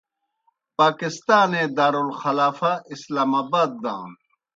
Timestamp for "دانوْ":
3.83-4.15